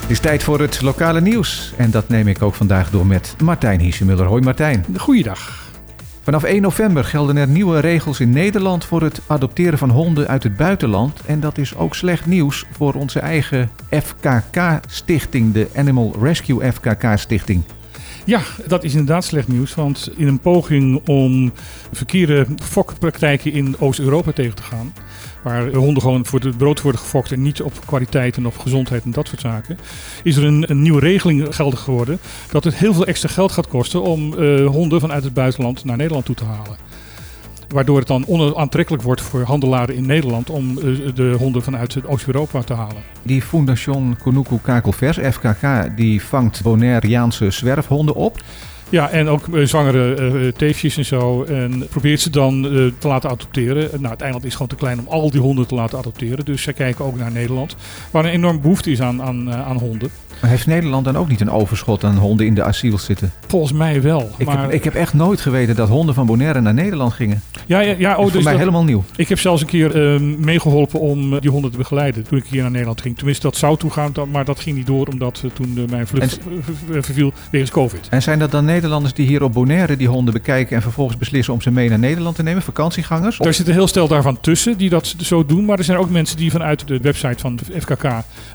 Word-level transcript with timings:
Het 0.00 0.10
is 0.14 0.20
tijd 0.20 0.42
voor 0.42 0.60
het 0.60 0.82
lokale 0.82 1.20
nieuws. 1.20 1.72
En 1.76 1.90
dat 1.90 2.08
neem 2.08 2.28
ik 2.28 2.42
ook 2.42 2.54
vandaag 2.54 2.90
door 2.90 3.06
met 3.06 3.34
Martijn 3.42 3.80
Hiesemuller. 3.80 4.26
Hoi 4.26 4.42
Martijn. 4.42 4.84
Goeiedag. 4.96 5.64
Vanaf 6.22 6.42
1 6.42 6.62
november 6.62 7.04
gelden 7.04 7.36
er 7.36 7.48
nieuwe 7.48 7.80
regels 7.80 8.20
in 8.20 8.30
Nederland 8.30 8.84
voor 8.84 9.02
het 9.02 9.20
adopteren 9.26 9.78
van 9.78 9.90
honden 9.90 10.28
uit 10.28 10.42
het 10.42 10.56
buitenland. 10.56 11.20
En 11.26 11.40
dat 11.40 11.58
is 11.58 11.76
ook 11.76 11.94
slecht 11.94 12.26
nieuws 12.26 12.64
voor 12.70 12.94
onze 12.94 13.20
eigen 13.20 13.70
FKK-stichting, 13.90 15.52
de 15.52 15.68
Animal 15.76 16.14
Rescue 16.20 16.72
FKK-stichting. 16.72 17.62
Ja, 18.26 18.40
dat 18.66 18.84
is 18.84 18.92
inderdaad 18.92 19.24
slecht 19.24 19.48
nieuws. 19.48 19.74
Want 19.74 20.10
in 20.16 20.26
een 20.26 20.38
poging 20.38 21.08
om 21.08 21.52
verkeerde 21.92 22.46
fokpraktijken 22.62 23.52
in 23.52 23.76
Oost-Europa 23.78 24.32
tegen 24.32 24.54
te 24.54 24.62
gaan, 24.62 24.94
waar 25.42 25.72
honden 25.72 26.02
gewoon 26.02 26.26
voor 26.26 26.40
het 26.40 26.56
brood 26.56 26.82
worden 26.82 27.00
gefokt 27.00 27.32
en 27.32 27.42
niet 27.42 27.62
op 27.62 27.72
kwaliteit 27.86 28.36
en 28.36 28.46
op 28.46 28.58
gezondheid 28.58 29.04
en 29.04 29.10
dat 29.10 29.28
soort 29.28 29.40
zaken, 29.40 29.78
is 30.22 30.36
er 30.36 30.44
een, 30.44 30.70
een 30.70 30.82
nieuwe 30.82 31.00
regeling 31.00 31.54
geldig 31.54 31.80
geworden 31.80 32.18
dat 32.50 32.64
het 32.64 32.74
heel 32.74 32.94
veel 32.94 33.06
extra 33.06 33.28
geld 33.28 33.52
gaat 33.52 33.68
kosten 33.68 34.02
om 34.02 34.38
eh, 34.38 34.66
honden 34.66 35.00
vanuit 35.00 35.24
het 35.24 35.34
buitenland 35.34 35.84
naar 35.84 35.96
Nederland 35.96 36.24
toe 36.24 36.34
te 36.34 36.44
halen. 36.44 36.85
Waardoor 37.68 37.98
het 37.98 38.06
dan 38.06 38.26
onaantrekkelijk 38.26 39.02
wordt 39.02 39.20
voor 39.20 39.42
handelaren 39.42 39.94
in 39.94 40.06
Nederland 40.06 40.50
om 40.50 40.78
eh, 40.78 40.84
de 41.14 41.34
honden 41.38 41.62
vanuit 41.62 42.06
Oost-Europa 42.06 42.62
te 42.62 42.74
halen. 42.74 43.02
Die 43.22 43.42
Fondation 43.42 44.16
Konuku 44.22 44.58
Kakelvers, 44.62 45.18
FKK, 45.18 45.96
die 45.96 46.22
vangt 46.22 46.62
Bonaireaanse 46.62 47.50
zwerfhonden 47.50 48.14
op. 48.14 48.42
Ja, 48.88 49.10
en 49.10 49.28
ook 49.28 49.48
eh, 49.48 49.64
zwangere 49.64 50.14
eh, 50.14 50.52
teefjes 50.56 50.96
en 50.96 51.04
zo. 51.04 51.42
En 51.42 51.86
probeert 51.90 52.20
ze 52.20 52.30
dan 52.30 52.64
eh, 52.64 52.70
te 52.98 53.08
laten 53.08 53.30
adopteren. 53.30 53.88
Nou, 54.00 54.12
het 54.12 54.20
eiland 54.22 54.44
is 54.44 54.52
gewoon 54.52 54.68
te 54.68 54.74
klein 54.74 54.98
om 54.98 55.06
al 55.08 55.30
die 55.30 55.40
honden 55.40 55.66
te 55.66 55.74
laten 55.74 55.98
adopteren. 55.98 56.44
Dus 56.44 56.62
zij 56.62 56.72
kijken 56.72 57.04
ook 57.04 57.18
naar 57.18 57.32
Nederland. 57.32 57.76
Waar 58.10 58.24
een 58.24 58.30
enorm 58.30 58.60
behoefte 58.60 58.90
is 58.90 59.00
aan, 59.00 59.22
aan, 59.22 59.52
aan 59.52 59.78
honden. 59.78 60.10
Maar 60.40 60.50
heeft 60.50 60.66
Nederland 60.66 61.04
dan 61.04 61.16
ook 61.16 61.28
niet 61.28 61.40
een 61.40 61.50
overschot 61.50 62.04
aan 62.04 62.16
honden 62.16 62.46
in 62.46 62.54
de 62.54 62.62
asiel 62.62 62.98
zitten? 62.98 63.32
Volgens 63.46 63.72
mij 63.72 64.02
wel. 64.02 64.30
Ik, 64.36 64.46
maar... 64.46 64.62
heb, 64.62 64.70
ik 64.72 64.84
heb 64.84 64.94
echt 64.94 65.14
nooit 65.14 65.40
geweten 65.40 65.76
dat 65.76 65.88
honden 65.88 66.14
van 66.14 66.26
Bonaire 66.26 66.60
naar 66.60 66.74
Nederland 66.74 67.12
gingen. 67.12 67.42
Ja, 67.66 67.80
ja, 67.80 67.94
ja 67.98 68.10
oh, 68.10 68.16
dat 68.16 68.16
is 68.16 68.22
voor 68.22 68.32
dus 68.32 68.42
mij 68.42 68.52
dat- 68.52 68.60
helemaal 68.60 68.84
nieuw. 68.84 69.04
Ik 69.16 69.28
heb 69.28 69.38
zelfs 69.38 69.60
een 69.60 69.66
keer 69.66 70.14
eh, 70.14 70.20
meegeholpen 70.20 71.00
om 71.00 71.34
eh, 71.34 71.40
die 71.40 71.50
honden 71.50 71.70
te 71.70 71.76
begeleiden. 71.76 72.22
Toen 72.24 72.38
ik 72.38 72.44
hier 72.48 72.62
naar 72.62 72.70
Nederland 72.70 73.00
ging. 73.00 73.16
Tenminste, 73.16 73.42
dat 73.42 73.56
zou 73.56 73.76
toegaan, 73.76 74.12
maar 74.32 74.44
dat 74.44 74.60
ging 74.60 74.76
niet 74.76 74.86
door. 74.86 75.06
Omdat 75.06 75.40
eh, 75.44 75.50
toen 75.50 75.72
eh, 75.76 75.90
mijn 75.90 76.06
vlucht 76.06 76.38
En- 76.38 76.62
eh, 76.94 77.02
verviel 77.02 77.32
wegens 77.50 77.70
COVID. 77.70 78.08
En 78.10 78.22
zijn 78.22 78.38
dat 78.38 78.50
dan 78.50 78.64
Nederlanders 78.76 79.14
die 79.14 79.26
hier 79.26 79.42
op 79.42 79.52
Bonaire 79.52 79.96
die 79.96 80.08
honden 80.08 80.34
bekijken 80.34 80.76
en 80.76 80.82
vervolgens 80.82 81.18
beslissen 81.18 81.54
om 81.54 81.60
ze 81.60 81.70
mee 81.70 81.88
naar 81.88 81.98
Nederland 81.98 82.36
te 82.36 82.42
nemen? 82.42 82.62
Vakantiegangers? 82.62 83.38
Daar 83.38 83.54
zit 83.54 83.66
een 83.66 83.72
heel 83.72 83.86
stel 83.86 84.08
daarvan 84.08 84.40
tussen 84.40 84.76
die 84.76 84.88
dat 84.88 85.14
zo 85.18 85.46
doen. 85.46 85.64
Maar 85.64 85.78
er 85.78 85.84
zijn 85.84 85.98
ook 85.98 86.10
mensen 86.10 86.36
die 86.36 86.50
vanuit 86.50 86.86
de 86.88 86.98
website 86.98 87.38
van 87.38 87.56
de 87.56 87.80
FKK 87.80 88.04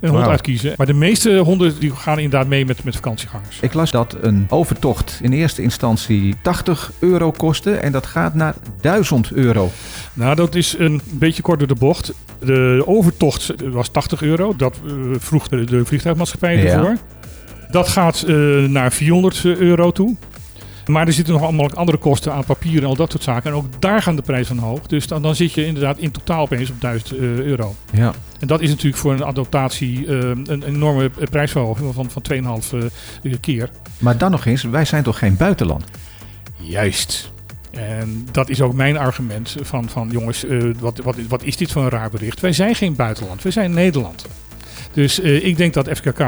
een 0.01 0.09
hond 0.09 0.27
uitkiezen. 0.27 0.73
Maar 0.77 0.85
de 0.85 0.93
meeste 0.93 1.37
honden 1.37 1.79
die 1.79 1.95
gaan 1.95 2.19
inderdaad 2.19 2.47
mee 2.47 2.65
met, 2.65 2.83
met 2.83 2.95
vakantiegangers. 2.95 3.59
Ik 3.61 3.73
las 3.73 3.91
dat 3.91 4.17
een 4.21 4.45
overtocht 4.49 5.19
in 5.21 5.31
eerste 5.31 5.61
instantie 5.61 6.35
80 6.41 6.91
euro 6.99 7.31
kostte 7.31 7.75
en 7.75 7.91
dat 7.91 8.05
gaat 8.05 8.33
naar 8.33 8.55
1000 8.81 9.31
euro. 9.31 9.71
Nou, 10.13 10.35
dat 10.35 10.55
is 10.55 10.75
een 10.77 11.01
beetje 11.05 11.41
kort 11.41 11.59
door 11.59 11.67
de 11.67 11.75
bocht. 11.75 12.13
De 12.39 12.83
overtocht 12.85 13.53
was 13.71 13.89
80 13.89 14.21
euro. 14.21 14.55
Dat 14.55 14.81
eh, 14.85 14.93
vroeg 15.17 15.47
de, 15.47 15.63
de 15.63 15.85
vliegtuigmaatschappij 15.85 16.63
Ja. 16.63 16.97
Dat 17.71 17.87
gaat 17.87 18.21
eh, 18.21 18.35
naar 18.63 18.91
400 18.91 19.45
euro 19.45 19.91
toe. 19.91 20.15
Maar 20.85 21.07
er 21.07 21.13
zitten 21.13 21.33
nog 21.33 21.43
allemaal 21.43 21.71
andere 21.71 21.97
kosten 21.97 22.33
aan 22.33 22.45
papier 22.45 22.81
en 22.81 22.87
al 22.87 22.95
dat 22.95 23.11
soort 23.11 23.23
zaken. 23.23 23.51
En 23.51 23.57
ook 23.57 23.81
daar 23.81 24.01
gaan 24.01 24.15
de 24.15 24.21
prijzen 24.21 24.57
omhoog. 24.57 24.87
Dus 24.87 25.07
dan, 25.07 25.21
dan 25.21 25.35
zit 25.35 25.53
je 25.53 25.65
inderdaad 25.65 25.97
in 25.97 26.11
totaal 26.11 26.41
opeens 26.41 26.69
op 26.69 26.81
1000 26.81 27.11
eh, 27.11 27.19
euro. 27.19 27.75
Ja. 27.93 28.13
En 28.39 28.47
dat 28.47 28.61
is 28.61 28.69
natuurlijk 28.69 28.97
voor 28.97 29.13
een 29.13 29.23
adaptatie 29.23 30.05
eh, 30.07 30.29
een 30.45 30.63
enorme 30.63 31.11
prijsverhoging 31.29 31.93
van, 31.93 32.09
van 32.09 32.23
2,5 32.31 32.77
eh, 33.23 33.33
keer. 33.41 33.69
Maar 33.97 34.17
dan 34.17 34.31
nog 34.31 34.45
eens, 34.45 34.63
wij 34.63 34.85
zijn 34.85 35.03
toch 35.03 35.17
geen 35.17 35.37
buitenland? 35.37 35.85
Juist. 36.55 37.31
En 37.71 38.27
dat 38.31 38.49
is 38.49 38.61
ook 38.61 38.73
mijn 38.73 38.97
argument 38.97 39.55
van, 39.61 39.89
van 39.89 40.09
jongens, 40.11 40.45
eh, 40.45 40.59
wat, 40.79 40.97
wat, 40.97 41.15
wat 41.27 41.43
is 41.43 41.57
dit 41.57 41.71
voor 41.71 41.83
een 41.83 41.89
raar 41.89 42.09
bericht? 42.09 42.39
Wij 42.39 42.53
zijn 42.53 42.75
geen 42.75 42.95
buitenland, 42.95 43.43
wij 43.43 43.51
zijn 43.51 43.73
Nederland. 43.73 44.25
Dus 44.93 45.19
eh, 45.19 45.45
ik 45.45 45.57
denk 45.57 45.73
dat 45.73 45.89
FKK, 45.89 46.19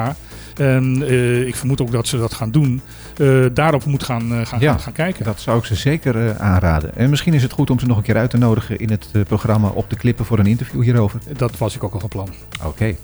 en 0.59 1.03
eh, 1.08 1.47
ik 1.47 1.56
vermoed 1.56 1.81
ook 1.81 1.91
dat 1.91 2.08
ze 2.08 2.18
dat 2.18 2.34
gaan 2.34 2.52
doen, 2.52 2.81
eh, 3.18 3.46
daarop 3.53 3.86
moet 3.86 4.03
gaan, 4.03 4.34
eh, 4.34 4.46
gaan, 4.46 4.59
Ja. 4.59 4.78
gaan, 4.78 4.94
kijken. 4.94 5.25
Dat 5.25 5.40
zou 5.40 5.58
ik 5.58 5.66
ze 5.66 5.75
zeker 5.75 6.38
aanraden. 6.40 6.96
En 6.96 7.09
misschien 7.09 7.34
is 7.34 7.44
het 7.44 7.52
goed 7.52 7.69
om 7.69 7.80
ze 7.80 7.86
nog 7.86 7.97
een 7.97 8.03
keer 8.03 8.18
uit 8.18 8.30
te 8.30 8.38
nodigen 8.38 8.78
in 8.78 8.90
het 8.90 9.09
programma 9.28 9.68
op 9.68 9.90
de 9.90 9.96
klippen 9.96 10.25
voor 10.25 10.40
een 10.40 10.46
interview 10.46 10.81
hierover. 10.84 11.19
Dat 11.38 11.58
was 11.58 11.75
ik 11.75 11.84
ook 11.84 11.94
al 11.94 12.00
van 12.00 12.09
plan. 12.09 12.30
Oké. 12.63 12.96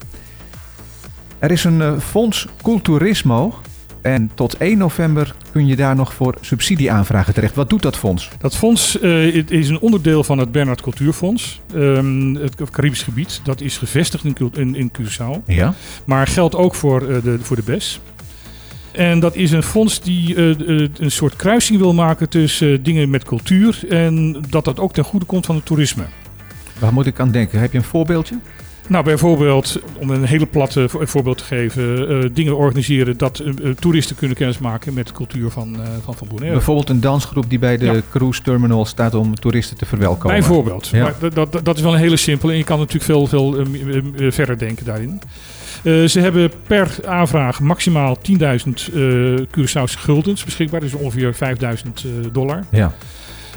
Er 1.40 1.52
is 1.52 1.64
een 1.64 2.02
fonds 2.02 2.48
Culturismo. 2.64 3.60
En 4.02 4.32
tot 4.34 4.58
1 4.58 4.78
november 4.78 5.36
kun 5.52 5.68
je 5.68 5.76
daar 5.76 5.96
nog 5.96 6.14
voor 6.14 6.38
subsidieaanvragen 6.42 7.34
terecht. 7.34 7.56
Wat 7.56 7.70
doet 7.70 7.82
dat 7.82 7.98
fonds? 7.98 8.30
Dat 8.38 8.56
fonds 8.56 9.00
eh, 9.00 9.36
is 9.36 9.70
een 9.70 9.80
onderdeel 9.80 10.24
van 10.24 10.38
het 10.38 10.52
Bernhard 10.52 10.82
Cultuurfonds. 10.82 11.62
Ehm, 11.76 12.36
het 12.36 12.56
Caribisch 12.72 13.04
gebied, 13.04 13.42
dat 13.44 13.62
is 13.62 13.78
gevestigd 13.78 14.24
in, 14.24 14.36
in, 14.54 14.76
in 14.76 14.92
Curaçao. 14.92 15.46
Ja. 15.46 15.74
Maar 16.06 16.28
geldt 16.28 16.56
ook 16.56 16.76
voor, 16.76 17.08
eh, 17.08 17.24
de, 17.24 17.38
voor 17.42 17.56
de 17.56 17.64
BES. 17.64 18.00
En 18.92 19.20
dat 19.20 19.36
is 19.36 19.52
een 19.52 19.64
fonds 19.64 20.02
die 20.02 20.36
eh, 20.36 20.88
een 20.98 21.12
soort 21.12 21.36
kruising 21.36 21.80
wil 21.80 21.94
maken 21.94 22.30
tussen 22.30 22.84
dingen 22.84 23.10
met 23.10 23.24
cultuur 23.24 23.80
en 23.90 24.42
dat 24.50 24.66
dat 24.66 24.80
ook 24.80 24.94
ten 24.94 25.04
goede 25.04 25.26
komt 25.26 25.46
van 25.46 25.56
het 25.56 25.66
toerisme. 25.66 26.04
Waar 26.80 26.94
moet 26.94 27.06
ik 27.06 27.20
aan 27.20 27.32
denken? 27.32 27.60
Heb 27.60 27.72
je 27.72 27.78
een 27.78 27.84
voorbeeldje? 27.84 28.36
Nou, 28.90 29.04
bijvoorbeeld, 29.04 29.80
om 29.98 30.10
een 30.10 30.24
hele 30.24 30.46
platte 30.46 30.90
vo- 30.90 31.06
voorbeeld 31.06 31.38
te 31.38 31.44
geven, 31.44 32.10
eh, 32.10 32.30
dingen 32.34 32.58
organiseren 32.58 33.18
dat 33.18 33.40
eh, 33.40 33.48
eh, 33.48 33.76
toeristen 33.76 34.16
kunnen 34.16 34.38
kennismaken 34.38 34.94
met 34.94 35.08
de 35.08 35.14
cultuur 35.14 35.50
van, 35.50 35.76
eh 35.82 35.88
van, 36.04 36.16
van 36.16 36.28
Bonaire. 36.28 36.56
Bijvoorbeeld 36.56 36.90
een 36.90 37.00
dansgroep 37.02 37.50
die 37.50 37.60
bij 37.60 37.78
de 37.78 37.86
Ja. 37.86 38.02
cruise 38.12 38.42
terminal 38.42 38.86
staat 38.86 39.14
om 39.16 39.36
toeristen 39.36 39.78
te 39.78 39.86
verwelkomen. 39.86 40.38
Bijvoorbeeld. 40.40 40.88
Ja. 40.88 41.04
Maar 41.04 41.14
dat, 41.34 41.52
dat, 41.52 41.66
dat 41.66 41.78
is 41.78 41.82
wel 41.84 41.94
een 41.94 42.00
hele 42.00 42.18
simpele. 42.18 42.52
En 42.52 42.58
je 42.58 42.64
kan 42.64 42.78
natuurlijk 42.78 43.06
veel, 43.06 43.28
veel 43.28 43.56
verder 44.30 44.58
denken 44.58 44.86
daarin. 44.86 45.22
Ze 46.10 46.20
hebben 46.20 46.52
per 46.68 46.96
aanvraag 47.06 47.60
maximaal 47.60 48.18
10.000 48.32 48.36
eh 48.96 49.02
Curaçaose 49.58 50.00
guldens 50.00 50.44
beschikbaar. 50.44 50.80
Dus 50.80 50.94
ongeveer 50.94 51.34
5.000 51.36 51.40
eh, 52.06 52.12
dollar. 52.32 52.64
Ja. 52.70 52.94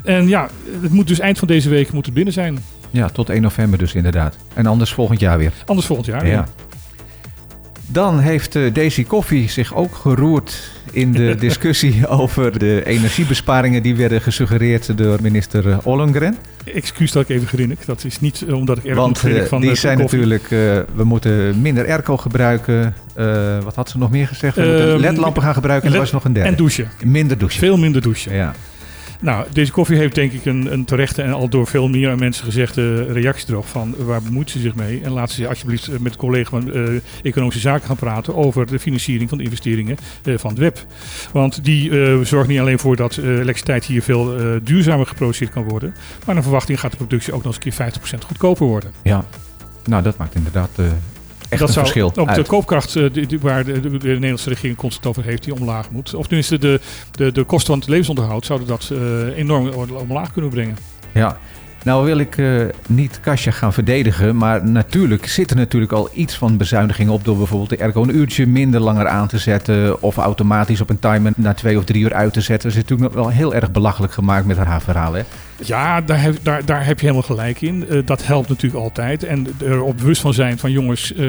En 0.05 0.29
ja, 0.29 0.49
het 0.83 0.93
moet 0.93 1.09
dus 1.09 1.19
eind 1.21 1.39
van 1.39 1.49
deze 1.49 1.69
week 1.69 1.93
moet 1.93 2.05
het 2.05 2.15
binnen 2.15 2.33
zijn. 2.33 2.59
Ja, 2.93 3.09
tot 3.09 3.29
1 3.29 3.43
november 3.43 3.79
dus 3.79 3.95
inderdaad. 3.95 4.37
En 4.55 4.67
anders 4.67 4.93
volgend 4.93 5.21
jaar 5.21 5.39
weer. 5.39 5.53
Anders 5.67 5.87
volgend 5.87 6.09
jaar. 6.09 6.27
Ja. 6.27 6.49
Dan 7.87 8.19
heeft 8.19 8.57
eh, 8.57 8.75
Daisy 8.75 9.05
Coffee 9.05 9.49
zich 9.49 9.75
ook 9.75 9.95
geroerd 9.95 10.71
in 10.93 11.13
de 11.13 11.35
discussie 11.49 12.09
over 12.09 12.59
de 12.59 12.83
energiebesparingen 12.85 13.83
die 13.83 13.97
werden 13.97 14.21
gesuggereerd 14.21 14.99
door 14.99 15.19
minister 15.23 15.71
eh, 15.71 15.79
Ollongren. 15.83 16.37
Excuus 16.65 17.13
dat 17.13 17.23
ik 17.23 17.29
even 17.29 17.47
grinnik. 17.49 17.87
Dat 17.87 18.05
is 18.05 18.21
niet 18.21 18.45
eh, 18.49 18.55
omdat 18.55 18.79
ik 18.79 18.85
erg 18.85 18.97
Want 18.97 19.25
eh, 19.25 19.43
van 19.43 19.61
die 19.61 19.71
de 19.71 19.77
zijn 19.77 19.99
koffie. 19.99 20.19
natuurlijk, 20.19 20.49
we 20.95 21.05
moeten 21.05 21.61
minder 21.61 21.87
airco 21.87 22.17
gebruiken. 22.17 22.95
Wat 23.65 23.75
had 23.75 23.91
ze 23.91 23.99
nog 23.99 24.11
meer 24.11 24.27
gezegd? 24.27 24.57
We 24.57 24.63
Ehm, 24.63 24.71
moeten 24.71 25.01
ledlampen 25.01 25.43
gaan 25.43 25.55
gebruiken 25.55 25.89
en 25.89 25.95
er 25.95 26.01
was 26.01 26.13
nog 26.13 26.25
een 26.25 26.33
derde. 26.33 26.49
En 26.49 26.57
douchen. 26.57 26.91
minder 27.05 27.39
douchen. 27.39 27.59
Veel 27.59 27.77
minder 27.77 28.03
douchen. 28.03 28.35
Ja. 28.35 28.55
Nou, 29.23 29.47
deze 29.53 29.73
koffie 29.73 29.97
heeft 29.97 30.15
denk 30.15 30.33
ik 30.33 30.45
een, 30.45 30.73
een 30.73 30.85
terechte 30.85 31.23
en 31.23 31.33
al 31.33 31.49
door 31.49 31.67
veel 31.67 31.89
meer 31.89 32.19
mensen 32.19 32.45
gezegde 32.45 33.13
reactie 33.13 33.51
erop 33.51 33.67
van 33.67 33.95
waar 33.99 34.23
bemoeit 34.23 34.51
ze 34.51 34.59
zich 34.59 34.75
mee? 34.75 35.01
En 35.03 35.11
laten 35.11 35.35
ze 35.35 35.49
alsjeblieft 35.49 35.89
eh, 35.89 35.99
met 35.99 36.17
collega 36.17 36.51
van 36.51 36.73
eh, 36.73 36.83
Economische 37.23 37.61
Zaken 37.61 37.87
gaan 37.87 37.97
praten 37.97 38.35
over 38.35 38.67
de 38.67 38.79
financiering 38.79 39.29
van 39.29 39.39
de 39.39 39.45
investeringen 39.45 39.97
eh, 40.25 40.35
van 40.39 40.51
het 40.51 40.59
web. 40.59 40.87
Want 41.33 41.65
die 41.65 42.05
eh, 42.05 42.21
zorgt 42.21 42.49
niet 42.49 42.61
alleen 42.61 42.79
voor 42.79 42.97
dat 42.97 43.17
elektriciteit 43.17 43.85
hier 43.85 44.03
veel 44.03 44.37
duurzamer 44.63 45.07
geproduceerd 45.07 45.51
kan 45.51 45.65
worden, 45.65 45.95
maar 46.27 46.35
naar 46.35 46.45
verwachting 46.45 46.81
gaat 46.81 46.91
de 46.91 46.97
productie 46.97 47.33
ook 47.33 47.45
nog 47.45 47.57
eens 47.57 47.75
een 47.77 47.93
keer 47.93 48.19
50% 48.19 48.27
goedkoper 48.27 48.67
worden. 48.67 48.93
ja. 49.03 49.25
Nou, 49.85 50.03
dat 50.03 50.17
maakt 50.17 50.35
inderdaad 50.35 50.71
echt 51.53 51.61
dat 51.61 51.69
een 51.69 51.75
zou 51.75 51.87
verschil 51.87 52.23
op 52.25 52.35
de 52.35 52.45
koopkracht 52.45 52.97
eh, 52.97 53.05
die, 53.13 53.41
waar 53.41 53.65
de, 53.65 53.81
de, 53.81 53.99
de 53.99 54.09
Nederlandse 54.09 54.49
regering 54.49 54.77
constant 54.77 55.07
over 55.07 55.25
heeft, 55.25 55.45
die 55.45 55.55
omlaag 55.55 55.91
moet. 55.91 56.15
Of 56.15 56.27
tenminste 56.27 56.59
de, 56.59 56.81
de, 57.11 57.33
de 57.33 57.45
kosten 57.45 57.71
van 57.71 57.79
het 57.79 57.89
levensonderhoud 57.89 58.47
zouden 58.47 58.69
dat 58.69 58.91
eh, 58.93 59.39
enorm 59.39 59.69
omlaag 60.09 60.33
kunnen 60.33 60.51
brengen. 60.51 60.77
Ja. 61.13 61.39
Nou 61.85 62.05
wil 62.05 62.19
ik 62.19 62.39
eh, 62.39 62.63
niet 62.89 63.21
Kasia 63.21 63.53
gaan 63.53 63.73
verdedigen, 63.73 64.37
maar 64.37 64.65
natuurlijk 64.65 65.27
zit 65.27 65.51
er 65.51 65.57
natuurlijk 65.57 65.93
al 65.93 66.09
iets 66.13 66.37
van 66.37 66.57
bezuinigingen 66.57 67.13
op 67.13 67.25
door 67.25 67.37
bijvoorbeeld 67.37 67.71
de 67.71 67.81
airco 67.81 68.03
een 68.03 68.17
uurtje 68.17 68.47
minder 68.47 68.81
langer 68.81 69.09
aan 69.09 69.29
te 69.29 69.39
zetten 69.39 70.03
of 70.03 70.17
automatisch 70.17 70.81
op 70.81 70.91
een 70.91 70.99
timer 70.99 71.33
na 71.37 71.55
twee 71.55 71.79
of 71.79 71.85
drie 71.85 72.03
uur 72.03 72.15
uit 72.15 72.33
te 72.33 72.41
zetten. 72.41 72.71
Ze 72.71 72.79
is 72.79 72.83
natuurlijk 72.83 73.15
nog 73.15 73.25
wel 73.25 73.33
heel 73.33 73.55
erg 73.55 73.73
belachelijk 73.73 74.13
gemaakt 74.13 74.47
met 74.47 74.57
haar 74.57 74.83
verhaal. 74.83 75.13
Hè? 75.13 75.23
Ja, 75.67 76.01
daar 76.01 76.23
heb, 76.23 76.37
daar, 76.43 76.65
daar 76.65 76.87
heb 76.87 77.01
je 77.01 77.07
helemaal 77.07 77.27
gelijk 77.27 77.61
in. 77.61 77.89
Eh, 77.89 77.99
dat 78.05 78.27
helpt 78.27 78.49
natuurlijk 78.49 78.83
altijd. 78.83 79.25
En 79.25 79.47
er 79.65 79.83
op 79.83 79.97
bewust 79.97 80.21
van 80.21 80.35
zijn 80.35 80.59
van 80.59 80.71
jongens, 80.71 81.13
ehm, 81.15 81.23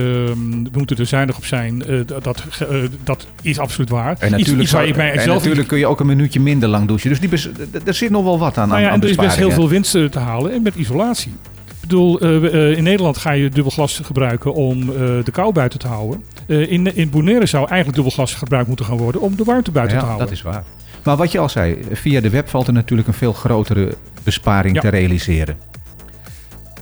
we 0.63 0.69
moeten 0.77 0.97
er 0.97 1.05
zuinig 1.05 1.37
op 1.37 1.45
zijn. 1.45 1.85
eh, 1.85 1.99
dat, 2.21 2.43
eh, 2.59 2.67
dat 3.03 3.27
is 3.41 3.59
absoluut 3.59 3.89
waar. 3.89 4.15
En 4.19 4.31
natuurlijk, 4.31 4.61
iets 4.61 4.71
waar 4.71 4.81
zou- 4.81 4.87
ik 4.87 4.95
mij 4.95 5.11
en 5.11 5.27
natuurlijk 5.27 5.67
kun 5.67 5.77
je 5.77 5.87
ook 5.87 5.99
een 5.99 6.05
minuutje 6.05 6.39
minder 6.39 6.69
lang 6.69 6.87
douchen. 6.87 7.09
Dus 7.09 7.19
die 7.19 7.29
bes- 7.29 7.49
er 7.85 7.93
zit 7.93 8.09
nog 8.09 8.23
wel 8.23 8.39
wat 8.39 8.57
aan. 8.57 8.67
Nou 8.67 8.77
aan, 8.79 8.83
ja, 8.85 8.89
aan 8.89 8.95
en 8.95 9.01
er 9.03 9.09
is 9.09 9.15
best 9.15 9.35
heel 9.37 9.51
veel 9.51 9.69
winst 9.69 9.91
te 9.91 10.19
halen 10.19 10.51
en 10.53 10.61
met 10.61 10.75
isolatie. 10.75 11.33
bedoel, 11.81 12.23
uh, 12.43 12.77
in 12.77 12.83
Nederland 12.83 13.17
ga 13.17 13.31
je 13.31 13.49
dubbelglas 13.49 13.99
gebruiken 14.03 14.53
om 14.53 14.85
de 15.23 15.31
kou 15.31 15.53
buiten 15.53 15.79
te 15.79 15.87
houden. 15.87 16.23
in, 16.47 16.95
in 16.95 17.09
Bonaire 17.09 17.45
zou 17.45 17.65
eigenlijk 17.67 17.95
dubbelglas 17.95 18.33
gebruikt 18.33 18.67
moeten 18.67 18.85
gaan 18.85 18.97
worden 18.97 19.21
om 19.21 19.35
de 19.35 19.43
warmte 19.43 19.71
buiten 19.71 19.95
ja, 19.95 20.01
te 20.01 20.07
houden. 20.07 20.27
dat 20.27 20.37
is 20.37 20.43
waar. 20.43 20.63
Maar 21.03 21.15
wat 21.15 21.31
je 21.31 21.39
al 21.39 21.49
zei, 21.49 21.77
via 21.91 22.21
de 22.21 22.29
web 22.29 22.49
valt 22.49 22.67
er 22.67 22.73
natuurlijk 22.73 23.07
een 23.07 23.13
veel 23.13 23.33
grotere 23.33 23.95
besparing 24.23 24.75
Ja. 24.75 24.81
te 24.81 24.87
realiseren. 24.89 25.57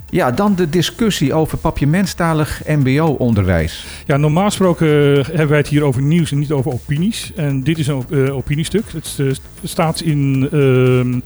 Ja, 0.10 0.32
dan 0.32 0.56
de 0.56 0.70
discussie 0.70 1.34
over 1.34 1.58
papiamenstalig 1.58 2.62
mbo-onderwijs. 2.68 3.86
Ja, 4.06 4.18
normaal 4.18 4.46
gesproken 4.46 4.88
eh, 5.18 5.26
hebben 5.26 5.48
wij 5.48 5.58
het 5.58 5.68
hier 5.68 5.84
over 5.84 6.02
nieuws 6.02 6.32
en 6.32 6.40
niet 6.40 6.52
over 6.52 6.72
opinies. 6.72 7.32
En 7.36 7.64
dit 7.64 7.78
is 7.78 7.88
een 7.88 7.96
op- 7.96 8.12
eh, 8.12 8.36
opiniestuk. 8.36 8.84
Het 8.94 9.40
staat 9.64 10.02
in, 10.02 10.48
ehm, 10.52 11.20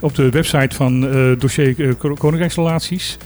op 0.00 0.14
de 0.14 0.28
website 0.30 0.76
van 0.76 1.08
eh, 1.08 1.30
dossier 1.38 1.94
Ko- 1.94 2.14
Koninkrijksrelaties. 2.14 3.16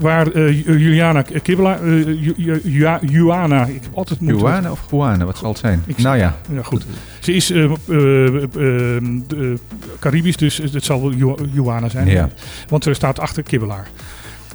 Waar 0.00 0.38
Ju- 0.38 0.78
Juliana 0.78 1.22
Kibbela, 1.42 1.78
Ju- 1.84 2.34
Ju- 2.36 2.60
Ju- 2.64 2.98
Juana, 3.00 3.64
ik 3.66 3.82
heb 3.82 3.94
altijd 3.94 4.20
moeite 4.20 4.42
met- 4.42 4.50
Juana 4.52 4.70
of 4.70 4.80
Juana, 4.90 5.24
wat 5.24 5.38
zal 5.38 5.48
het 5.48 5.58
zijn? 5.58 5.82
Ik- 5.86 5.98
nou 5.98 6.16
ja, 6.16 6.36
Ja, 6.54 6.62
goed. 6.62 6.86
Ze 7.20 7.32
is 7.34 7.50
eh, 7.50 7.64
eh, 7.64 7.70
eh, 7.88 8.42
eh, 8.42 9.02
de- 9.26 9.58
Caribisch, 9.98 10.36
dus 10.36 10.56
het 10.56 10.84
zal 10.84 11.00
wel 11.00 11.12
Ju- 11.12 11.36
Juana 11.52 11.88
zijn. 11.88 12.06
Ja. 12.08 12.28
Want 12.68 12.84
er 12.84 12.94
staat 12.94 13.18
achter 13.20 13.42
Kibbelaar. 13.42 13.88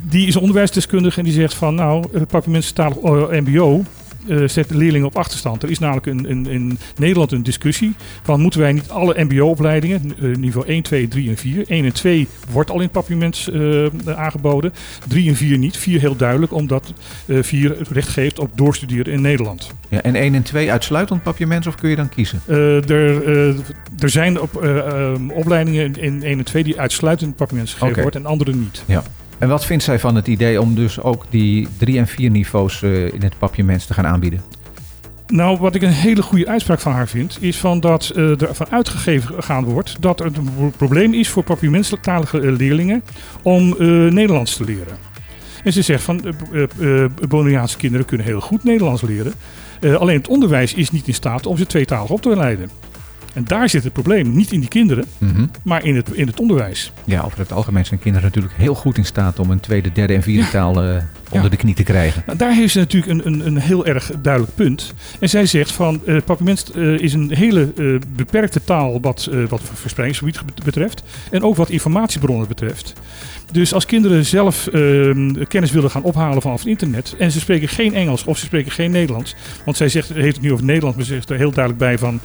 Die 0.01 0.27
is 0.27 0.35
onderwijsdeskundige 0.35 1.17
en 1.19 1.23
die 1.25 1.33
zegt 1.33 1.53
van 1.53 1.75
nou, 1.75 2.05
eh, 2.13 2.21
mbo 3.41 3.83
eh, 4.27 4.47
zet 4.47 4.69
leerlingen 4.69 5.07
op 5.07 5.17
achterstand. 5.17 5.63
Er 5.63 5.69
is 5.69 5.79
namelijk 5.79 6.05
een, 6.05 6.31
een, 6.31 6.45
in 6.47 6.77
Nederland 6.97 7.31
een 7.31 7.43
discussie 7.43 7.95
van 8.23 8.41
moeten 8.41 8.59
wij 8.59 8.71
niet 8.71 8.89
alle 8.89 9.23
mbo-opleidingen, 9.23 10.13
eh, 10.21 10.35
niveau 10.35 10.67
1, 10.67 10.83
2, 10.83 11.07
3 11.07 11.29
en 11.29 11.37
4. 11.37 11.63
1 11.67 11.85
en 11.85 11.93
2 11.93 12.27
wordt 12.51 12.69
al 12.69 12.75
in 12.75 12.81
het 12.81 12.91
papiermens 12.91 13.49
eh, 13.49 13.85
aangeboden. 14.05 14.73
3 15.07 15.29
en 15.29 15.35
4 15.35 15.57
niet. 15.57 15.77
4 15.77 15.99
heel 15.99 16.15
duidelijk, 16.15 16.51
omdat 16.51 16.93
eh 17.25 17.37
4 17.41 17.77
het 17.77 17.89
recht 17.89 18.09
geeft 18.09 18.39
op 18.39 18.51
doorstuderen 18.55 19.13
in 19.13 19.21
Nederland. 19.21 19.71
ja. 19.89 20.01
En 20.01 20.15
1 20.15 20.35
en 20.35 20.43
2 20.43 20.71
uitsluitend 20.71 21.23
papiaments 21.23 21.67
of 21.67 21.75
kun 21.75 21.89
je 21.89 21.95
dan 21.95 22.09
kiezen? 22.09 22.41
Er, 22.47 22.91
er 23.99 24.09
zijn 24.09 24.41
op, 24.41 24.63
ehm, 24.63 25.29
opleidingen 25.29 25.95
in 25.95 26.23
1 26.23 26.37
en 26.37 26.43
2 26.43 26.63
die 26.63 26.79
uitsluitend 26.79 27.29
in 27.29 27.35
papiermens 27.35 27.71
gegeven 27.71 27.91
Oké. 27.91 28.01
wordt 28.01 28.15
en 28.15 28.25
andere 28.25 28.55
niet. 28.55 28.83
En 29.37 29.47
wat 29.47 29.65
vindt 29.65 29.83
zij 29.83 29.99
van 29.99 30.15
het 30.15 30.27
idee 30.27 30.61
om 30.61 30.75
dus 30.75 31.01
ook 31.01 31.25
die 31.29 31.67
3 31.77 31.97
en 31.97 32.07
4 32.07 32.31
niveaus 32.31 32.81
eh, 32.83 33.13
in 33.13 33.21
het 33.21 33.37
papiaments 33.37 33.85
te 33.85 33.93
gaan 33.93 34.05
aanbieden? 34.05 34.41
Nou, 35.27 35.57
wat 35.57 35.75
ik 35.75 35.81
een 35.81 35.89
hele 35.89 36.21
goede 36.21 36.47
uitspraak 36.47 36.79
van 36.79 36.91
haar 36.91 37.07
vind, 37.07 37.37
is 37.41 37.57
van 37.57 37.79
dat 37.79 38.11
eh 38.15 38.41
er 38.41 38.55
van 38.55 38.67
uitgegeven 38.69 39.43
gaan 39.43 39.63
wordt 39.63 39.95
dat 39.99 40.19
het 40.19 40.37
een 40.37 40.49
pro- 40.55 40.71
probleem 40.77 41.13
is 41.13 41.29
voor 41.29 41.43
papiamenstalige 41.43 42.41
eh, 42.41 42.55
leerlingen 42.55 43.03
om 43.41 43.75
Nederlands 44.13 44.55
te 44.55 44.63
leren. 44.63 44.97
En 45.63 45.73
ze 45.73 45.81
zegt 45.81 46.03
van, 46.03 46.21
Bonaireaanse 47.27 47.77
kinderen 47.77 48.05
kunnen 48.05 48.25
heel 48.27 48.39
goed 48.41 48.63
Nederlands 48.63 49.01
leren. 49.01 49.33
Alleen 49.97 50.17
het 50.17 50.27
onderwijs 50.27 50.73
is 50.73 50.91
niet 50.91 51.07
in 51.07 51.13
staat 51.13 51.45
om 51.45 51.57
ze 51.57 51.65
tweetalig 51.65 52.09
op 52.09 52.21
te 52.21 52.35
leiden. 52.35 52.69
En 53.37 53.43
daar 53.43 53.69
zit 53.69 53.83
het 53.83 53.93
probleem. 53.93 54.35
Niet 54.35 54.51
in 54.51 54.59
die 54.59 54.69
kinderen, 54.69 55.05
Mhm. 55.17 55.45
maar 55.63 55.83
in 55.85 55.95
het, 55.95 56.09
in 56.11 56.27
het 56.27 56.39
onderwijs. 56.39 56.91
Ja, 57.05 57.21
over 57.21 57.39
het 57.39 57.51
algemeen 57.51 57.85
zijn 57.85 57.99
kinderen 57.99 58.27
natuurlijk 58.27 58.53
heel 58.57 58.75
goed 58.75 58.97
in 58.97 59.05
staat 59.05 59.39
om 59.39 59.51
een 59.51 59.59
tweede, 59.59 59.91
derde 59.91 60.13
en 60.13 60.21
vierde 60.23 60.43
Ja. 60.43 60.49
taal 60.49 60.81
eh, 60.83 60.89
onder 61.29 61.43
Ja. 61.43 61.49
de 61.49 61.55
knie 61.57 61.73
te 61.73 61.83
krijgen. 61.83 62.23
Nou, 62.25 62.37
daar 62.37 62.53
heeft 62.53 62.71
ze 62.71 62.79
natuurlijk 62.79 63.11
een, 63.11 63.27
een, 63.27 63.45
een 63.45 63.57
heel 63.57 63.85
erg 63.85 64.11
duidelijk 64.21 64.55
punt. 64.55 64.93
En 65.19 65.29
zij 65.29 65.45
zegt 65.45 65.71
van, 65.71 66.01
eh, 66.05 66.99
is 66.99 67.13
een 67.13 67.31
hele 67.33 67.73
beperkte 68.15 68.63
taal 68.63 69.01
wat, 69.01 69.29
wat 69.49 69.61
verspreidingsgebied 69.73 70.45
bet- 70.45 70.63
betreft. 70.63 71.03
En 71.31 71.43
ook 71.43 71.55
wat 71.55 71.69
informatiebronnen 71.69 72.47
betreft. 72.47 72.93
Dus 73.51 73.73
als 73.73 73.85
kinderen 73.85 74.25
zelf 74.25 74.67
eh, 74.67 74.81
kennis 75.47 75.71
willen 75.71 75.91
gaan 75.91 76.03
ophalen 76.03 76.41
vanaf 76.41 76.59
het 76.59 76.67
internet 76.67 77.15
en 77.19 77.31
ze 77.31 77.39
spreken 77.39 77.67
geen 77.67 77.93
Engels 77.93 78.23
of 78.25 78.37
ze 78.37 78.45
spreken 78.45 78.71
geen 78.71 78.91
Nederlands. 78.91 79.35
Want 79.65 79.77
zij 79.77 79.89
zegt, 79.89 80.09
heeft 80.13 80.35
het 80.35 80.41
nu 80.45 80.51
over 80.51 80.65
Nederlands, 80.65 80.97
maar 80.97 81.05
ze 81.05 81.13
zegt 81.13 81.29
er 81.29 81.37
heel 81.37 81.51
duidelijk 81.51 81.83
bij 81.83 81.97
van, 81.97 82.19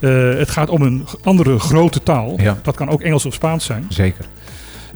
het 0.00 0.50
gaat 0.50 0.68
om 0.68 0.82
een 0.82 1.06
andere 1.22 1.58
grote 1.58 2.02
taal. 2.02 2.40
Ja. 2.40 2.58
Dat 2.62 2.76
kan 2.76 2.88
ook 2.88 3.00
Engels 3.00 3.26
of 3.26 3.34
Spaans 3.34 3.64
zijn. 3.64 3.84
Zeker. 3.88 4.24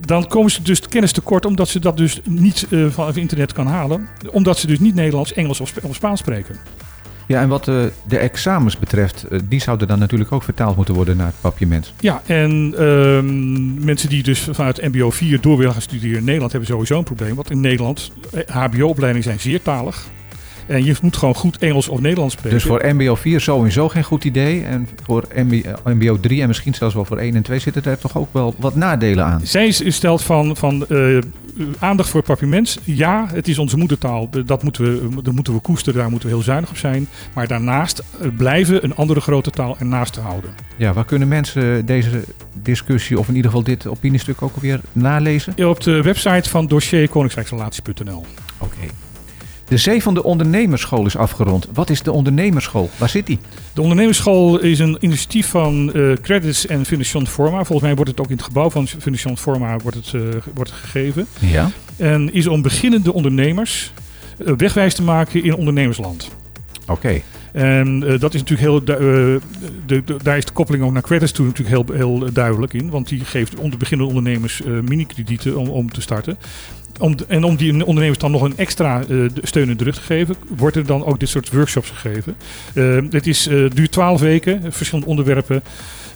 Dan 0.06 0.26
komen 0.26 0.50
ze 0.50 0.62
dus 0.62 0.80
kennis 0.80 1.12
tekort 1.12 1.46
omdat 1.46 1.68
ze 1.68 1.78
dat 1.80 1.96
dus 1.96 2.20
niet 2.24 2.66
eh, 2.70 2.86
van 2.90 3.16
internet 3.16 3.52
kan 3.52 3.66
halen. 3.66 4.08
Omdat 4.30 4.58
ze 4.58 4.66
dus 4.66 4.78
niet 4.78 4.94
Nederlands, 4.94 5.32
Engels 5.32 5.60
of, 5.60 5.68
Spa- 5.68 5.88
of 5.88 5.94
Spaans 5.94 6.20
spreken. 6.20 6.56
Ja, 7.26 7.40
en 7.40 7.48
wat 7.48 7.68
eh, 7.68 7.76
de 8.08 8.18
examens 8.18 8.78
betreft, 8.78 9.24
eh, 9.30 9.38
die 9.48 9.60
zouden 9.60 9.88
dan 9.88 9.98
natuurlijk 9.98 10.32
ook 10.32 10.42
vertaald 10.42 10.76
moeten 10.76 10.94
worden 10.94 11.16
naar 11.16 11.26
het 11.26 11.40
papiaments. 11.40 11.94
Ja, 12.00 12.22
en 12.26 12.74
ehm, 12.78 13.84
mensen 13.84 14.08
die 14.08 14.22
dus 14.22 14.48
vanuit 14.50 14.92
MBO 14.92 15.10
4 15.10 15.40
door 15.40 15.56
willen 15.56 15.72
gaan 15.72 15.82
studeren 15.82 16.18
in 16.18 16.24
Nederland 16.24 16.52
hebben 16.52 16.70
sowieso 16.70 16.98
een 16.98 17.04
probleem. 17.04 17.34
Want 17.34 17.50
in 17.50 17.60
Nederland, 17.60 18.12
eh, 18.32 18.54
HBO-opleidingen 18.54 19.24
zijn 19.24 19.40
zeer 19.40 19.62
talig. 19.62 20.06
En 20.66 20.84
je 20.84 20.96
moet 21.02 21.16
gewoon 21.16 21.34
goed 21.34 21.58
Engels 21.58 21.88
of 21.88 22.00
Nederlands 22.00 22.34
spreken. 22.34 22.58
Dus 22.58 22.66
voor 22.66 22.94
MBO 22.94 23.14
4 23.14 23.40
sowieso 23.40 23.88
geen 23.88 24.02
goed 24.02 24.24
idee. 24.24 24.64
En 24.64 24.88
voor 25.02 25.24
MBO, 25.34 25.58
MBO 25.84 26.20
3 26.20 26.40
en 26.40 26.46
misschien 26.46 26.74
zelfs 26.74 26.94
wel 26.94 27.04
voor 27.04 27.18
1 27.18 27.34
en 27.34 27.42
2 27.42 27.58
zitten 27.58 27.84
er 27.84 27.98
toch 27.98 28.16
ook 28.16 28.28
wel 28.32 28.54
wat 28.58 28.74
nadelen 28.74 29.24
aan. 29.24 29.40
Zij 29.44 29.70
stelt 29.70 30.22
van, 30.22 30.56
van 30.56 30.86
eh, 30.86 31.18
aandacht 31.78 32.08
voor 32.08 32.22
papiaments. 32.22 32.78
Ja, 32.84 33.26
het 33.32 33.48
is 33.48 33.58
onze 33.58 33.76
moedertaal. 33.76 34.28
Dat 34.44 34.62
moeten, 34.62 34.84
we, 34.84 35.22
dat 35.22 35.34
moeten 35.34 35.54
we 35.54 35.60
koesteren, 35.60 36.00
daar 36.00 36.10
moeten 36.10 36.28
we 36.28 36.34
heel 36.34 36.44
zuinig 36.44 36.70
op 36.70 36.76
zijn. 36.76 37.08
Maar 37.34 37.46
daarnaast 37.46 38.02
eh, 38.20 38.28
blijven 38.36 38.84
een 38.84 38.94
andere 38.94 39.20
grote 39.20 39.50
taal 39.50 39.76
ernaast 39.78 40.12
te 40.12 40.20
houden. 40.20 40.50
Ja, 40.76 40.92
waar 40.92 41.04
kunnen 41.04 41.28
mensen 41.28 41.86
deze 41.86 42.24
discussie, 42.62 43.18
of 43.18 43.28
in 43.28 43.34
ieder 43.34 43.50
geval 43.50 43.66
dit 43.66 43.86
opiniestuk 43.86 44.42
ook 44.42 44.54
alweer 44.54 44.80
nalezen? 44.92 45.66
Op 45.68 45.80
de 45.80 46.02
website 46.02 46.48
van 46.48 46.66
dossier 46.66 47.08
koninkrijksrelaties.nl. 47.08 48.24
Oké. 48.58 48.73
De 49.68 49.76
zevende 49.76 50.22
ondernemersschool 50.22 51.06
is 51.06 51.16
afgerond. 51.16 51.68
Wat 51.72 51.90
is 51.90 52.02
de 52.02 52.12
ondernemersschool? 52.12 52.90
Waar 52.96 53.08
zit 53.08 53.26
die? 53.26 53.38
De 53.72 53.82
ondernemersschool 53.82 54.60
is 54.60 54.78
een 54.78 54.96
initiatief 55.00 55.48
van 55.48 55.92
eh, 55.92 56.12
Credits 56.12 56.66
en 56.66 56.84
Fundation 56.84 57.26
Forma. 57.26 57.56
Volgens 57.56 57.80
mij 57.80 57.94
wordt 57.94 58.10
het 58.10 58.20
ook 58.20 58.30
in 58.30 58.36
het 58.36 58.44
gebouw 58.44 58.70
van 58.70 58.88
Fundation 58.88 59.38
Forma 59.38 59.76
wordt 59.76 59.96
het, 59.96 60.14
eh, 60.14 60.20
wordt 60.54 60.70
gegeven. 60.70 61.26
Ja. 61.38 61.70
En 61.96 62.32
is 62.32 62.46
om 62.46 62.62
beginnende 62.62 63.12
ondernemers 63.12 63.92
eh, 64.38 64.52
wegwijs 64.56 64.94
te 64.94 65.02
maken 65.02 65.44
in 65.44 65.54
ondernemersland. 65.54 66.30
Oké. 66.86 67.20
En 67.54 68.02
eh, 68.06 68.20
dat 68.20 68.34
is 68.34 68.40
natuurlijk 68.42 68.60
heel. 68.86 68.96
eh, 68.96 69.40
de, 69.86 70.02
de- 70.04 70.16
daar 70.22 70.36
is 70.36 70.44
de 70.44 70.52
koppeling 70.52 70.84
ook 70.84 70.92
naar 70.92 71.02
credits 71.02 71.32
toe 71.32 71.46
natuurlijk 71.46 71.88
heel, 71.88 71.96
heel 71.96 72.32
duidelijk 72.32 72.72
in. 72.72 72.90
Want 72.90 73.08
die 73.08 73.24
geeft 73.24 73.54
onder 73.56 73.78
beginnende 73.78 74.12
ondernemers 74.14 74.62
eh 74.62 74.72
mini-kredieten 74.72 75.56
om, 75.56 75.68
om 75.68 75.92
te 75.92 76.00
starten. 76.00 76.38
Om, 77.00 77.14
en 77.28 77.44
om 77.44 77.56
die 77.56 77.84
ondernemers 77.86 78.18
dan 78.18 78.30
nog 78.30 78.42
een 78.42 78.56
extra 78.56 78.98
de- 79.08 79.30
steun 79.42 79.68
in 79.68 79.76
de 79.76 79.84
rug 79.84 79.94
te 79.94 80.00
geven, 80.00 80.34
wordt 80.56 80.76
er 80.76 80.86
dan 80.86 81.04
ook 81.04 81.20
dit 81.20 81.28
soort 81.28 81.52
workshops 81.52 81.90
gegeven. 81.90 82.36
Eh 82.74 82.96
het 83.10 83.26
is, 83.26 83.42
duurt 83.74 83.92
twaalf 83.92 84.20
weken, 84.20 84.72
verschillende 84.72 85.10
onderwerpen. 85.10 85.62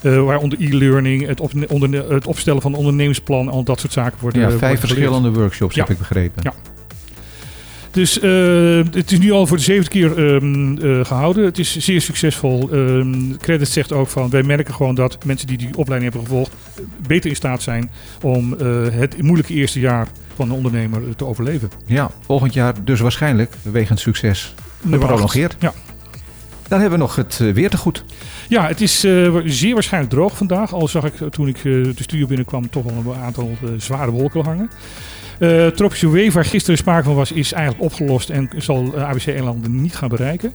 waaronder 0.03 0.59
e-learning, 0.61 1.27
het, 1.27 1.41
op, 1.41 1.53
onder, 1.69 2.13
het 2.13 2.27
opstellen 2.27 2.63
van 2.63 2.73
een 2.73 2.79
ondernemersplan, 2.79 3.49
al 3.49 3.63
dat 3.63 3.81
soort 3.81 3.93
zaken 3.93 4.19
worden. 4.21 4.41
Ja, 4.41 4.49
vijf 4.51 4.61
wordt 4.61 4.81
verschillende 4.81 5.33
workshops 5.33 5.75
Ja. 5.75 5.81
heb 5.83 5.91
ik 5.91 5.99
begrepen. 5.99 6.43
Ja. 6.43 6.53
Dus 7.91 8.21
eh, 8.21 8.77
het 8.91 9.13
is 9.13 9.19
nu 9.19 9.31
al 9.31 9.47
voor 9.47 9.57
de 9.57 9.63
zevende 9.63 9.91
keer 9.91 10.35
ehm, 10.35 10.77
eh, 10.77 11.05
gehouden. 11.05 11.45
Het 11.45 11.59
is 11.59 11.77
zeer 11.77 12.01
succesvol. 12.01 12.69
Ehm 12.73 13.37
Credit 13.37 13.69
zegt 13.69 13.93
ook 13.93 14.09
van 14.09 14.31
wij 14.31 14.43
merken 14.43 14.75
gewoon 14.75 14.95
dat 14.95 15.25
mensen 15.25 15.47
die 15.47 15.59
die 15.59 15.77
opleiding 15.77 16.13
hebben 16.13 16.31
gevolgd 16.31 16.53
beter 17.07 17.31
in 17.31 17.37
staat 17.37 17.63
zijn 17.63 17.91
om 18.23 18.55
eh, 18.55 18.87
het 18.91 19.23
moeilijke 19.23 19.55
eerste 19.55 19.81
jaar 19.81 20.09
van 20.35 20.49
een 20.49 20.57
ondernemer 20.57 21.17
te 21.17 21.25
overleven. 21.25 21.71
Ja, 21.87 22.11
volgend 22.21 22.55
jaar 22.55 22.75
dus 22.85 23.01
waarschijnlijk, 23.01 23.55
wegens 23.63 24.03
succes, 24.03 24.55
geprolongeerd. 24.91 25.57
Ja. 25.59 25.73
Dan 26.69 26.81
hebben 26.81 26.99
we 26.99 27.05
nog 27.05 27.17
het 27.17 27.39
eh, 27.41 27.53
weer 27.53 27.71
te 27.71 27.77
goed. 27.77 28.05
Ja, 28.49 28.67
het 28.67 28.81
is 28.81 29.05
eh, 29.05 29.37
zeer 29.45 29.75
waarschijnlijk 29.75 30.13
droog 30.13 30.37
vandaag. 30.37 30.73
Al 30.73 30.89
zag 30.89 31.05
ik 31.05 31.21
eh, 31.21 31.29
toen 31.29 31.49
ik 31.49 31.63
de 31.63 31.93
studio 31.99 32.27
binnenkwam 32.27 32.71
toch 32.71 32.85
wel 32.85 33.15
een 33.15 33.21
aantal 33.21 33.57
zware 33.77 34.11
wolken 34.11 34.45
hangen. 34.45 34.71
Tropische 35.75 36.11
wave 36.11 36.31
waar 36.31 36.45
gisteren 36.45 36.79
sprake 36.79 37.05
van 37.05 37.15
was, 37.15 37.33
is 37.33 37.53
eigenlijk 37.53 37.85
opgelost 37.85 38.31
en 38.31 38.51
zal 38.57 38.95
eh, 38.95 39.03
ABC-eilanden 39.03 39.81
niet 39.81 39.97
gaan 39.97 40.09
bereiken. 40.09 40.53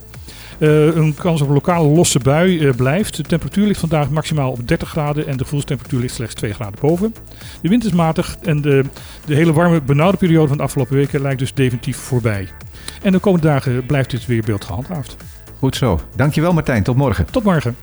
Een 0.59 1.15
kans 1.15 1.41
op 1.41 1.49
lokale 1.49 1.87
losse 1.87 2.19
bui 2.19 2.73
blijft. 2.73 3.15
De 3.15 3.23
temperatuur 3.23 3.67
ligt 3.67 3.79
vandaag 3.79 4.09
maximaal 4.09 4.51
op 4.51 4.67
30 4.67 4.89
graden 4.89 5.27
en 5.27 5.37
de 5.37 5.43
gevoelstemperatuur 5.43 5.99
ligt 5.99 6.13
slechts 6.13 6.35
2 6.35 6.53
graden 6.53 6.79
boven. 6.79 7.15
De 7.61 7.69
wind 7.69 7.85
is 7.85 7.91
matig 7.91 8.37
en 8.41 8.61
de, 8.61 8.83
de 9.25 9.35
hele 9.35 9.53
warme 9.53 9.81
benauwde 9.81 10.17
periode 10.17 10.47
van 10.47 10.57
de 10.57 10.63
afgelopen 10.63 10.95
weken 10.95 11.21
lijkt 11.21 11.39
dus 11.39 11.53
definitief 11.53 11.97
voorbij. 11.97 12.47
En 13.01 13.11
de 13.11 13.19
komende 13.19 13.47
dagen 13.47 13.85
blijft 13.85 14.09
dit 14.09 14.25
weerbeeld 14.25 14.65
gehandhaafd. 14.65 15.17
Goed 15.63 15.75
zo. 15.75 15.99
Dankjewel 16.15 16.53
Martijn, 16.53 16.83
tot 16.83 16.95
morgen. 16.95 17.25
Tot 17.25 17.43
morgen. 17.43 17.75